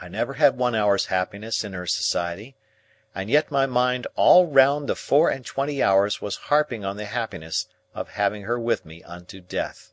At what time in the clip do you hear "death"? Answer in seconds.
9.40-9.92